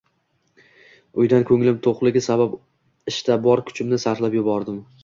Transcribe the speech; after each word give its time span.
Uydan 1.25 1.45
ko'nglim 1.51 1.77
to'qligi 1.89 2.25
sabab 2.31 2.59
ishda 3.13 3.41
bor 3.49 3.65
kuchimni 3.71 4.05
sarflab 4.09 4.43
ishlardim 4.43 4.87